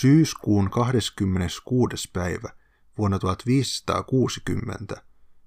[0.00, 2.10] Syyskuun 26.
[2.12, 2.48] päivä
[2.98, 5.02] vuonna 1560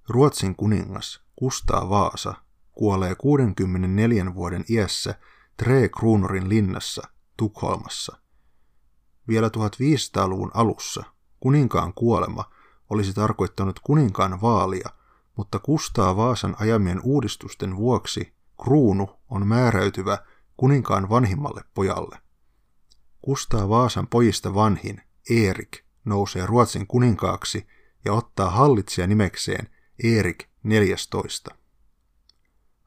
[0.07, 2.33] Ruotsin kuningas Kustaa Vaasa
[2.71, 5.15] kuolee 64 vuoden iässä
[5.57, 7.01] Tre Kruunorin linnassa
[7.37, 8.17] Tukholmassa.
[9.27, 11.03] Vielä 1500-luvun alussa
[11.39, 12.43] kuninkaan kuolema
[12.89, 14.89] olisi tarkoittanut kuninkaan vaalia,
[15.37, 20.17] mutta Kustaa Vaasan ajamien uudistusten vuoksi kruunu on määräytyvä
[20.57, 22.28] kuninkaan vanhimmalle pojalle.
[23.21, 27.67] Kustaa Vaasan pojista vanhin, Erik, nousee Ruotsin kuninkaaksi
[28.05, 29.69] ja ottaa hallitsija nimekseen
[30.03, 31.55] Erik 14.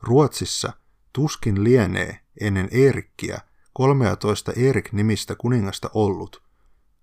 [0.02, 0.72] Ruotsissa
[1.12, 3.40] tuskin lienee ennen Eerikkiä
[3.72, 6.42] 13 Erik-nimistä kuningasta ollut.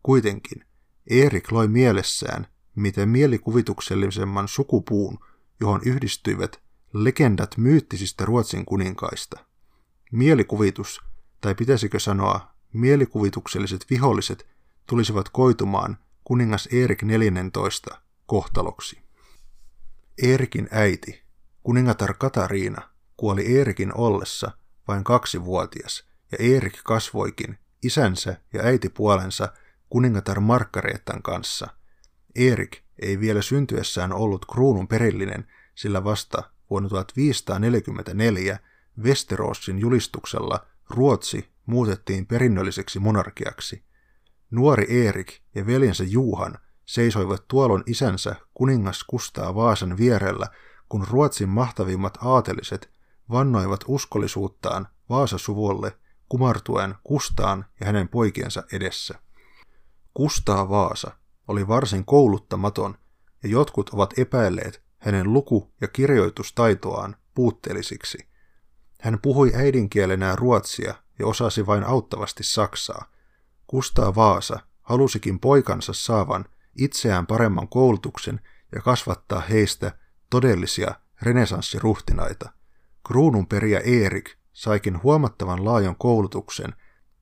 [0.04, 0.66] Kuitenkin
[1.10, 5.20] Erik loi mielessään, miten mielikuvituksellisemman sukupuun,
[5.60, 6.62] johon yhdistyivät
[6.94, 9.46] legendat myyttisistä Ruotsin kuninkaista.
[10.12, 11.02] Mielikuvitus,
[11.42, 14.48] tai pitäisikö sanoa mielikuvitukselliset viholliset,
[14.86, 19.02] tulisivat koitumaan kuningas Erik 14 kohtaloksi.
[20.24, 21.24] Eerikin äiti,
[21.64, 22.82] kuningatar Katariina,
[23.18, 24.52] kuoli Eerikin ollessa
[24.88, 29.54] vain kaksivuotias, ja Eerik kasvoikin isänsä ja äitipuolensa
[29.90, 31.68] kuningatar Markkareettan kanssa.
[32.36, 38.60] Eerik ei vielä syntyessään ollut kruunun perillinen, sillä vasta vuonna 1544
[39.04, 43.84] Westeroosin julistuksella Ruotsi muutettiin perinnölliseksi monarkiaksi.
[44.52, 50.48] Nuori Eerik ja veljensä Juhan seisoivat tuolon isänsä kuningas Kustaa Vaasan vierellä,
[50.90, 52.92] kun Ruotsin mahtavimmat aateliset
[53.32, 55.98] vannoivat uskollisuuttaan Vaasasuvulle
[56.30, 59.20] kumartuen Kustaan ja hänen poikiensa edessä.
[60.14, 61.12] Kustaa Vaasa
[61.48, 62.98] oli varsin kouluttamaton
[63.44, 68.28] ja jotkut ovat epäilleet hänen luku- ja kirjoitustaitoaan puutteellisiksi.
[69.02, 73.06] Hän puhui äidinkielenään ruotsia ja osasi vain auttavasti saksaa.
[73.68, 76.46] Kustaa Vaasa halusikin poikansa saavan
[76.78, 78.40] itseään paremman koulutuksen
[78.76, 79.92] ja kasvattaa heistä
[80.30, 82.50] todellisia renesanssiruhtinaita.
[83.08, 86.74] Kruunun periä Erik saikin huomattavan laajan koulutuksen.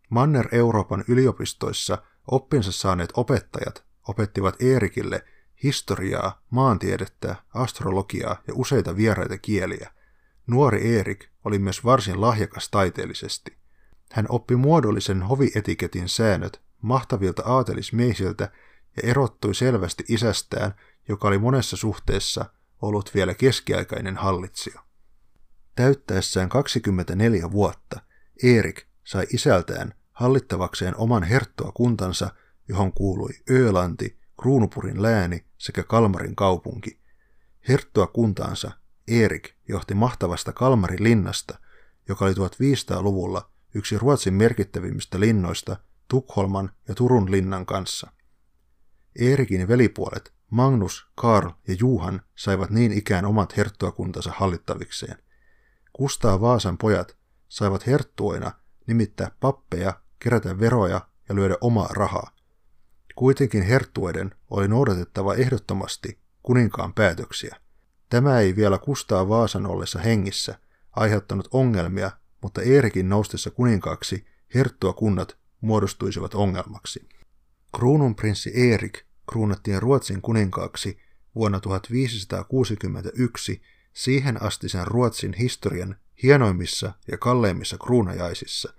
[0.10, 1.98] Manner-Euroopan yliopistoissa
[2.32, 5.26] oppinsa saaneet opettajat opettivat Eerikille
[5.64, 9.92] historiaa, maantiedettä, astrologiaa ja useita vieraita kieliä.
[10.48, 13.58] Nuori Eerik oli myös varsin lahjakas taiteellisesti.
[14.12, 18.52] Hän oppi muodollisen hovietiketin säännöt mahtavilta aatelismiesiltä
[18.98, 20.74] ja erottui selvästi isästään,
[21.08, 22.46] joka oli monessa suhteessa
[22.82, 24.82] ollut vielä keskiaikainen hallitsija.
[25.76, 28.02] Täyttäessään 24 vuotta
[28.44, 32.30] Erik sai isältään hallittavakseen oman herttoakuntansa,
[32.68, 37.00] johon kuului Ölanti, Kruunupurin lääni sekä Kalmarin kaupunki.
[37.68, 38.72] Herttoakuntaansa
[39.08, 41.60] Erik johti mahtavasta Kalmarin linnasta,
[42.10, 45.78] joka oli 1500-luvulla yksi Ruotsin merkittävimmistä linnoista
[46.08, 48.12] Tukholman ja Turun linnan kanssa.
[49.20, 55.18] Eerikin velipuolet Magnus, Karl ja Juhan saivat niin ikään omat herttuakuntansa hallittavikseen.
[55.94, 57.18] Kustaa Vaasan pojat
[57.50, 58.52] saivat herttuoina
[58.88, 62.32] nimittää pappeja, kerätä veroja ja lyödä omaa rahaa.
[63.16, 67.56] Kuitenkin herttuiden oli noudatettava ehdottomasti kuninkaan päätöksiä.
[68.10, 70.60] Tämä ei vielä Kustaa Vaasan ollessa hengissä
[70.92, 72.12] aiheuttanut ongelmia,
[72.42, 74.26] mutta Eerikin noustessa kuninkaaksi
[74.56, 77.10] herttuakunnat muodostuisivat ongelmaksi.
[77.76, 81.00] Kruununprinssi Erik kruunattiin Ruotsin kuninkaaksi
[81.36, 83.62] vuonna 1561
[83.94, 88.74] siihen asti sen Ruotsin historian hienoimmissa ja kalleimmissa kruunajaisissa.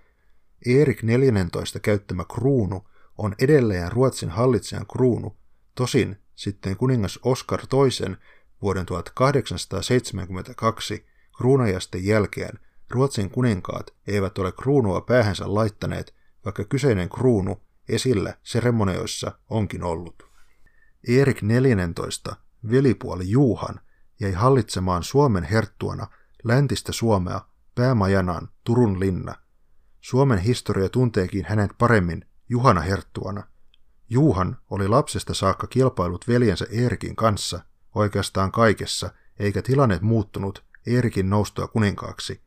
[0.65, 2.87] Erik 14 käyttämä kruunu
[3.17, 5.37] on edelleen Ruotsin hallitsijan kruunu,
[5.75, 8.15] tosin sitten kuningas Oskar II
[8.61, 11.05] vuoden 1872
[11.37, 19.83] kruunajasten jälkeen Ruotsin kuninkaat eivät ole kruunua päähänsä laittaneet, vaikka kyseinen kruunu esillä seremonioissa onkin
[19.83, 20.23] ollut.
[21.07, 22.35] Erik 14,
[22.71, 23.79] velipuoli Juuhan,
[24.19, 26.07] jäi hallitsemaan Suomen herttuana
[26.43, 27.41] läntistä Suomea
[27.75, 29.35] päämajanaan Turun linna.
[30.01, 33.43] Suomen historia tunteekin hänet paremmin Juhana herttuana.
[34.09, 37.59] Juuhan oli lapsesta saakka kilpailut veljensä Eerikin kanssa
[37.95, 39.09] oikeastaan kaikessa,
[39.39, 42.41] eikä tilanne muuttunut Eerikin noustua kuninkaaksi.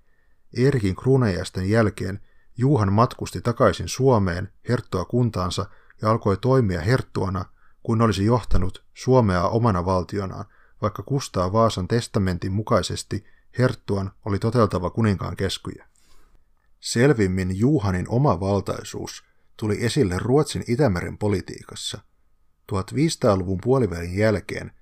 [0.56, 2.20] Eerikin kruunajäisten jälkeen
[2.56, 5.66] Juuhan matkusti takaisin Suomeen herttua kuntaansa
[6.02, 7.44] ja alkoi toimia herttuana,
[7.82, 10.44] kun olisi johtanut Suomea omana valtionaan,
[10.82, 13.24] vaikka Kustaa Vaasan testamentin mukaisesti
[13.58, 15.84] herttuan oli toteltava kuninkaan keskuja.
[16.80, 19.24] Selvimmin Juhanin oma valtaisuus
[19.56, 22.00] tuli esille Ruotsin Itämeren politiikassa.
[22.72, 24.72] 1500-luvun puolivälin jälkeen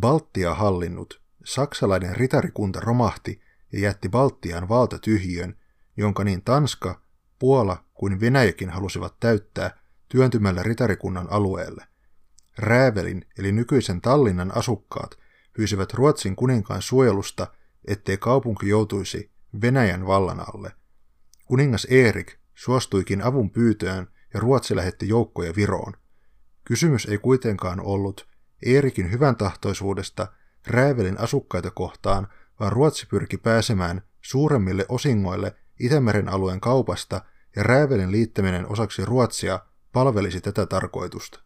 [0.00, 3.40] Baltia hallinnut saksalainen ritarikunta romahti
[3.72, 5.56] ja jätti Baltian valtatyhjön,
[5.96, 7.02] jonka niin Tanska,
[7.38, 9.78] Puola kuin Venäjäkin halusivat täyttää
[10.08, 11.86] työntymällä ritarikunnan alueelle.
[12.58, 15.18] Räävelin eli nykyisen Tallinnan asukkaat
[15.52, 17.46] pyysivät Ruotsin kuninkaan suojelusta,
[17.84, 19.30] ettei kaupunki joutuisi
[19.62, 20.72] Venäjän vallan alle.
[21.44, 25.92] Kuningas Erik suostuikin avun pyytöön ja Ruotsi lähetti joukkoja Viroon.
[26.64, 28.28] Kysymys ei kuitenkaan ollut
[28.62, 30.26] Eerikin hyvän tahtoisuudesta
[30.66, 32.28] Räävelin asukkaita kohtaan,
[32.60, 37.20] vaan Ruotsi pyrki pääsemään suuremmille osingoille Itämeren alueen kaupasta
[37.56, 39.60] ja Räävelin liittäminen osaksi Ruotsia
[39.92, 41.40] palvelisi tätä tarkoitusta.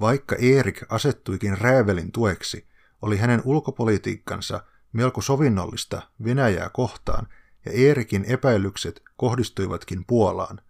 [0.00, 2.68] Vaikka Erik asettuikin Räävelin tueksi,
[3.02, 7.28] oli hänen ulkopolitiikkansa melko sovinnollista Venäjää kohtaan
[7.64, 10.60] ja Eerikin epäilykset kohdistuivatkin Puolaan.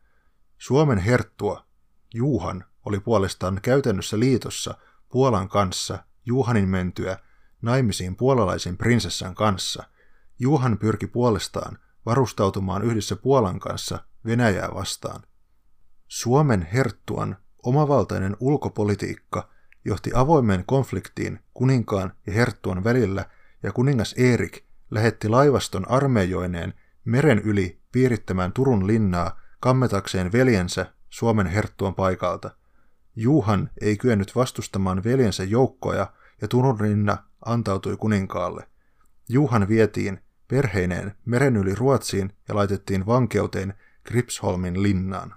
[0.58, 1.66] Suomen herttua
[2.14, 4.74] Juhan oli puolestaan käytännössä liitossa
[5.08, 7.18] Puolan kanssa Juhanin mentyä
[7.62, 9.82] naimisiin puolalaisen prinsessan kanssa.
[10.38, 15.22] Juhan pyrki puolestaan varustautumaan yhdessä Puolan kanssa Venäjää vastaan.
[16.08, 19.48] Suomen herttuan omavaltainen ulkopolitiikka
[19.84, 23.24] johti avoimeen konfliktiin kuninkaan ja herttuan välillä
[23.62, 26.74] ja kuningas Erik lähetti laivaston armeijoineen
[27.04, 32.50] meren yli piirittämään Turun linnaa kammetakseen veljensä Suomen herttuan paikalta.
[33.16, 36.12] Juhan ei kyennyt vastustamaan veljensä joukkoja
[36.42, 37.16] ja Turun linna
[37.46, 38.68] antautui kuninkaalle.
[39.28, 45.34] Juhan vietiin perheineen meren yli Ruotsiin ja laitettiin vankeuteen Gripsholmin linnaan.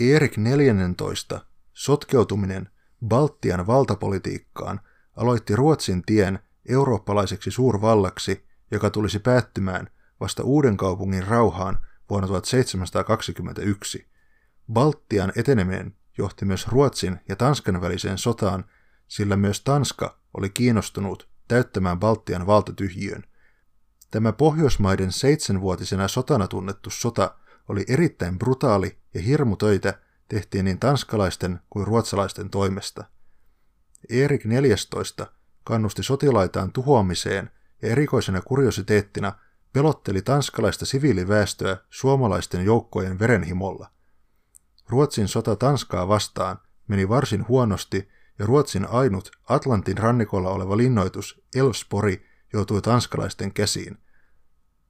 [0.00, 1.40] Erik 14.
[1.72, 2.68] sotkeutuminen
[3.06, 4.80] Baltian valtapolitiikkaan
[5.16, 6.38] aloitti Ruotsin tien
[6.68, 9.88] eurooppalaiseksi suurvallaksi, joka tulisi päättymään
[10.20, 11.78] vasta uuden kaupungin rauhaan
[12.10, 14.06] vuonna 1721.
[14.72, 18.64] Baltian eteneminen johti myös Ruotsin ja Tanskan väliseen sotaan,
[19.08, 23.24] sillä myös Tanska oli kiinnostunut täyttämään Baltian valtatyhjiön.
[24.10, 27.34] Tämä Pohjoismaiden seitsemänvuotisena sotana tunnettu sota
[27.68, 29.94] oli erittäin brutaali ja hirmutöitä
[30.28, 33.04] tehtiin niin tanskalaisten kuin ruotsalaisten toimesta.
[34.10, 35.26] Erik 14
[35.64, 37.50] kannusti sotilaitaan tuhoamiseen
[37.82, 39.32] ja erikoisena kuriositeettina
[39.72, 43.90] pelotteli tanskalaista siviiliväestöä suomalaisten joukkojen verenhimolla.
[44.88, 46.58] Ruotsin sota Tanskaa vastaan
[46.88, 48.08] meni varsin huonosti
[48.38, 53.98] ja Ruotsin ainut Atlantin rannikolla oleva linnoitus Elfspori joutui tanskalaisten käsiin.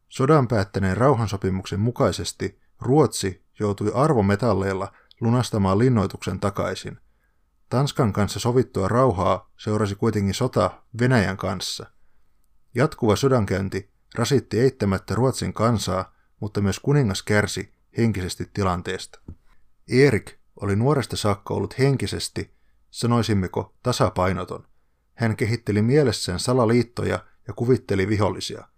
[0.09, 6.99] Sodan päättäneen rauhansopimuksen mukaisesti Ruotsi joutui arvometalleilla lunastamaan linnoituksen takaisin.
[7.69, 11.87] Tanskan kanssa sovittua rauhaa seurasi kuitenkin sota Venäjän kanssa.
[12.75, 19.21] Jatkuva sodankäynti rasitti eittämättä Ruotsin kansaa, mutta myös kuningas kärsi henkisesti tilanteesta.
[19.89, 22.58] Erik oli nuoresta saakka ollut henkisesti,
[22.91, 24.67] sanoisimmeko tasapainoton.
[25.15, 28.69] Hän kehitteli mielessään salaliittoja ja kuvitteli vihollisia.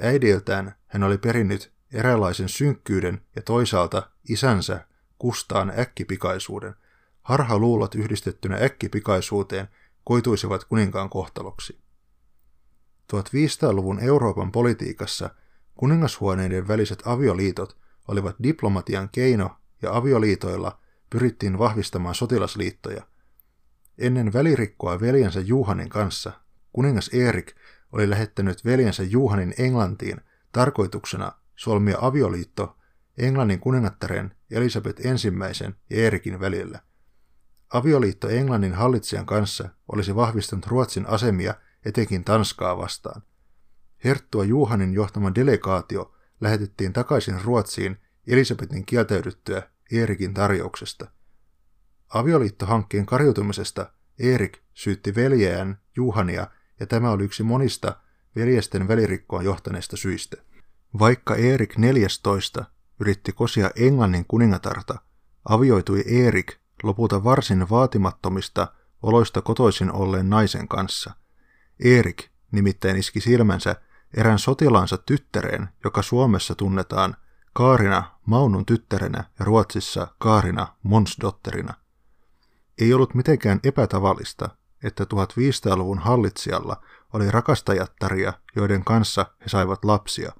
[0.00, 4.86] Äidiltään hän oli perinnyt eräänlaisen synkkyyden ja toisaalta isänsä
[5.18, 6.74] Kustaan äkkipikaisuuden.
[7.22, 9.68] Harhaluulot yhdistettynä äkkipikaisuuteen
[10.04, 11.80] koituisivat kuninkaan kohtaloksi.
[13.12, 15.30] 1500-luvun Euroopan politiikassa
[15.74, 17.76] kuningashuoneiden väliset avioliitot
[18.08, 23.02] olivat diplomatian keino ja avioliitoilla pyrittiin vahvistamaan sotilasliittoja.
[23.98, 26.32] Ennen välirikkoa veljensä Juhanin kanssa
[26.72, 27.54] kuningas Erik
[27.92, 30.20] oli lähettänyt veljensä Juhanin Englantiin
[30.52, 32.76] tarkoituksena solmia avioliitto
[33.18, 36.80] Englannin kuningattaren Elisabeth ensimmäisen ja Eerikin välillä.
[37.72, 43.22] Avioliitto Englannin hallitsijan kanssa olisi vahvistanut Ruotsin asemia etenkin Tanskaa vastaan.
[44.04, 51.10] Herttua Juhanin johtama delegaatio lähetettiin takaisin Ruotsiin Elisabetin kieltäydyttyä Eerikin tarjouksesta.
[52.14, 56.46] Avioliittohankkeen karjutumisesta Erik syytti veljeään Juhania
[56.80, 57.96] ja tämä oli yksi monista
[58.36, 60.36] veljesten välirikkoon johtaneista syistä.
[60.98, 62.64] Vaikka Erik 14
[63.00, 64.98] yritti kosia Englannin kuningatarta,
[65.48, 66.52] avioitui Erik
[66.82, 68.68] lopulta varsin vaatimattomista
[69.02, 71.12] oloista kotoisin olleen naisen kanssa.
[71.84, 73.76] Erik nimittäin iski silmänsä
[74.16, 77.16] erään sotilaansa tyttäreen, joka Suomessa tunnetaan
[77.52, 81.83] Kaarina Maunun tyttärenä ja Ruotsissa Kaarina Monsdotterina.
[82.78, 84.48] Ei ollut mitenkään epätavallista,
[84.82, 90.32] että 1500-luvun hallitsijalla oli rakastajattaria, joiden kanssa he saivat lapsia.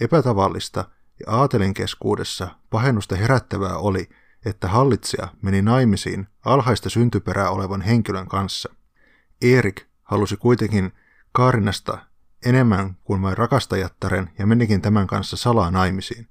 [0.00, 0.84] Epätavallista
[1.26, 4.08] ja aatelin keskuudessa pahennusta herättävää oli,
[4.44, 8.74] että hallitsija meni naimisiin alhaista syntyperää olevan henkilön kanssa.
[9.42, 10.92] Erik halusi kuitenkin
[11.32, 11.98] Kaarinasta
[12.46, 16.28] enemmän kuin vain rakastajattaren ja menikin tämän kanssa salaa naimisiin.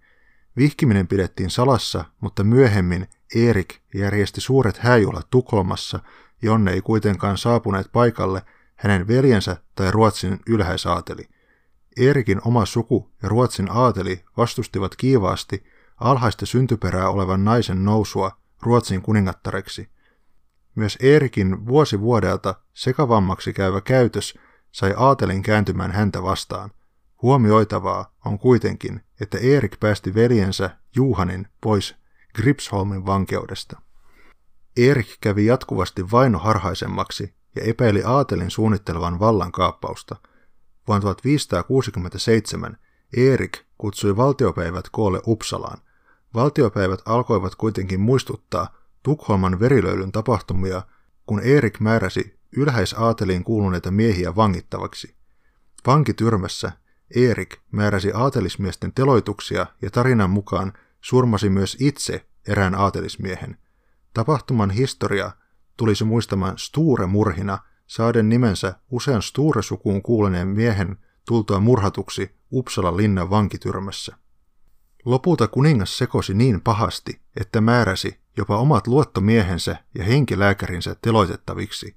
[0.58, 6.00] Vihkiminen pidettiin salassa, mutta myöhemmin Erik järjesti suuret hääjuhlat Tukholmassa,
[6.42, 8.42] jonne ei kuitenkaan saapuneet paikalle
[8.76, 11.30] hänen veljensä tai Ruotsin ylhäisaateli–
[11.98, 15.64] Eerikin oma suku ja Ruotsin aateli vastustivat kiivaasti
[15.98, 18.32] alhaista syntyperää olevan naisen nousua
[18.62, 19.90] Ruotsin kuningattareksi.
[20.76, 24.40] Myös Eerikin vuosi vuodelta sekavammaksi käyvä käytös
[24.72, 26.72] sai aatelin kääntymään häntä vastaan.
[27.22, 31.96] Huomioitavaa on kuitenkin, että Erik päästi veljensä Juhanin pois
[32.36, 33.82] Gripsholmin vankeudesta.
[34.78, 40.16] Erik kävi jatkuvasti vaino harhaisemmaksi ja epäili aatelin suunnittelevan vallankaappausta.
[40.88, 42.78] Vuonna 1567
[43.18, 45.78] Erik kutsui valtiopäivät koolle Uppsalaan.
[46.34, 50.82] Valtiopäivät alkoivat kuitenkin muistuttaa Tukholman verilöylyn tapahtumia,
[51.26, 55.16] kun Erik määräsi ylhäisaateliin kuuluneita miehiä vangittavaksi.
[55.88, 56.72] Vankityrmässä
[57.16, 63.58] Erik määräsi aatelismiesten teloituksia ja tarinan mukaan surmasi myös itse erään aatelismiehen.
[64.14, 65.32] Tapahtuman historia
[65.78, 74.16] tulisi muistamaan Sture-murhina saaden nimensä usean Sture-sukuun kuuluneen miehen tultua murhatuksi Uppsalan linnan vankityrmässä.
[75.06, 81.96] Lopulta kuningas sekosi niin pahasti, että määräsi jopa omat luottomiehensä ja henkilääkärinsä teloitettaviksi.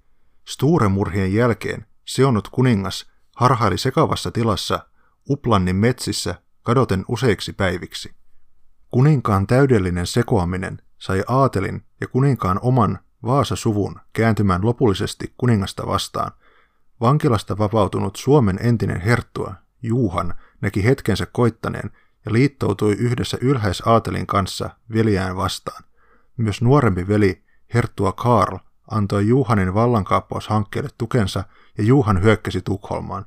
[0.48, 3.06] Sture-murhien jälkeen seonnut kuningas
[3.36, 4.86] harhaili sekavassa tilassa
[5.30, 8.14] Uplannin metsissä kadoten useiksi päiviksi.
[8.90, 16.32] Kuninkaan täydellinen sekoaminen sai aatelin ja kuninkaan oman Vaasa-suvun kääntymään lopullisesti kuningasta vastaan.
[17.00, 21.90] Vankilasta vapautunut Suomen entinen herttua Juuhan näki hetkensä koittaneen
[22.26, 25.84] ja liittoutui yhdessä ylhäisaatelin kanssa veljään vastaan.
[26.36, 28.58] Myös nuorempi veli, herttua Karl,
[28.90, 31.44] antoi Juhanin vallankaappaushankkeelle tukensa
[31.78, 33.26] ja Juhan hyökkäsi Tukholmaan.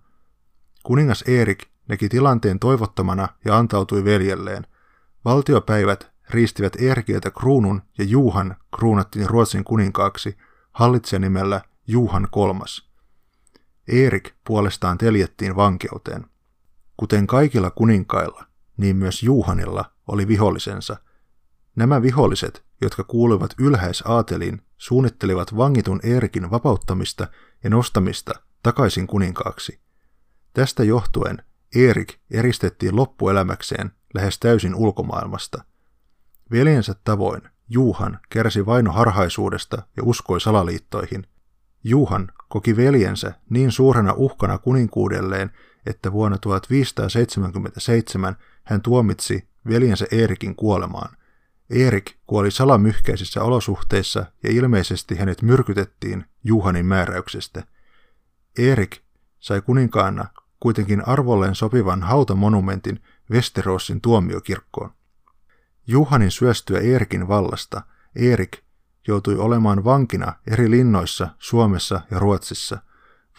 [0.83, 4.67] Kuningas Erik näki tilanteen toivottomana ja antautui veljelleen.
[5.25, 10.37] Valtiopäivät riistivät Erkiltä kruunun ja Juhan kruunattiin Ruotsin kuninkaaksi
[11.19, 12.89] nimellä Juhan kolmas.
[13.87, 16.25] Erik puolestaan teljettiin vankeuteen.
[16.97, 18.45] Kuten kaikilla kuninkailla,
[18.77, 20.97] niin myös Juhanilla oli vihollisensa.
[21.75, 27.27] Nämä viholliset, jotka kuuluivat ylhäisaateliin, suunnittelivat vangitun Eerikin vapauttamista
[27.63, 29.79] ja nostamista takaisin kuninkaaksi.
[30.53, 31.43] Tästä johtuen
[31.75, 35.63] Erik eristettiin loppuelämäkseen lähes täysin ulkomaailmasta.
[36.51, 41.27] Veljensä tavoin Juhan kärsi vainoharhaisuudesta ja uskoi salaliittoihin.
[41.83, 45.51] Juhan koki veljensä niin suurena uhkana kuninkuudelleen,
[45.85, 51.17] että vuonna 1577 hän tuomitsi veljensä Eerikin kuolemaan.
[51.69, 57.63] Erik kuoli salamyhkäisissä olosuhteissa ja ilmeisesti hänet myrkytettiin Juhanin määräyksestä.
[58.57, 58.97] Erik
[59.39, 60.25] sai kuninkaana
[60.59, 62.99] kuitenkin arvolleen sopivan hautamonumentin
[63.31, 64.91] Westerossin tuomiokirkkoon.
[65.87, 67.81] Juhanin syöstyä Eerikin vallasta
[68.15, 68.57] Erik
[69.07, 72.77] joutui olemaan vankina eri linnoissa Suomessa ja Ruotsissa.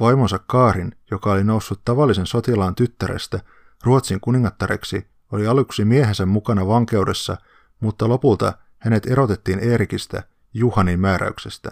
[0.01, 3.41] Vaimonsa Kaarin, joka oli noussut tavallisen sotilaan tyttärestä
[3.85, 7.37] Ruotsin kuningattareksi, oli aluksi miehensä mukana vankeudessa,
[7.81, 10.23] mutta lopulta hänet erotettiin Eerikistä
[10.55, 11.71] Juhanin määräyksestä.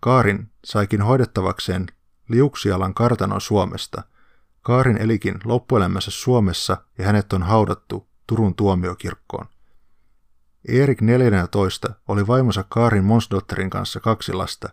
[0.00, 1.86] Kaarin saikin hoidettavakseen
[2.28, 4.02] Liuksialan kartanon Suomesta.
[4.62, 9.46] Kaarin elikin loppuelämässä Suomessa ja hänet on haudattu Turun tuomiokirkkoon.
[10.68, 14.68] Erik 14 oli vaimonsa Kaarin Monsdotterin kanssa kaksi lasta,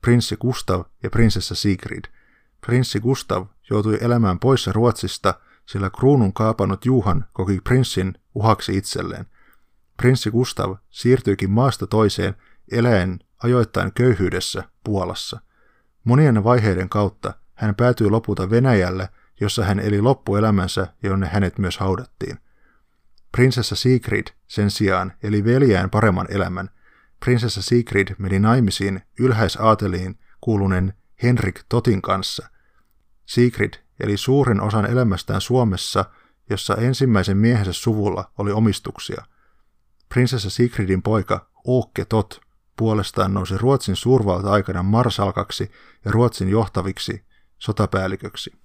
[0.00, 2.04] prinssi Gustav ja prinsessa Sigrid.
[2.66, 5.34] Prinssi Gustav joutui elämään poissa Ruotsista,
[5.66, 9.26] sillä kruunun kaapannut Juhan koki prinssin uhaksi itselleen.
[9.96, 12.34] Prinssi Gustav siirtyikin maasta toiseen
[12.72, 15.40] eläen ajoittain köyhyydessä Puolassa.
[16.04, 19.08] Monien vaiheiden kautta hän päätyi lopulta Venäjälle,
[19.42, 22.38] jossa hän eli loppuelämänsä jonne hänet myös haudattiin.
[23.32, 26.70] Prinsessa Sigrid sen sijaan eli veljään paremman elämän.
[27.24, 32.48] Prinsessa Sigrid meni naimisiin ylhäisaateliin kuulunen Henrik Totin kanssa.
[33.26, 36.04] Sigrid eli suurin osan elämästään Suomessa,
[36.50, 39.24] jossa ensimmäisen miehensä suvulla oli omistuksia.
[40.08, 42.40] Prinsessa Sigridin poika Åke Tot
[42.76, 45.70] puolestaan nousi Ruotsin suurvalta-aikana marsalkaksi
[46.04, 47.24] ja Ruotsin johtaviksi
[47.58, 48.61] sotapäälliköksi.